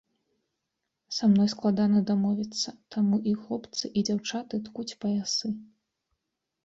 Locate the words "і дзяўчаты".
3.97-4.55